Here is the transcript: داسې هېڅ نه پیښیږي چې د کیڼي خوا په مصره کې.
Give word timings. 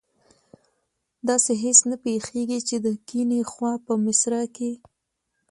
داسې 1.27 1.53
هېڅ 1.63 1.79
نه 1.89 1.95
پیښیږي 2.05 2.59
چې 2.67 2.75
د 2.85 2.87
کیڼي 3.09 3.41
خوا 3.51 3.73
په 3.85 3.93
مصره 4.05 4.41
کې. 4.55 4.71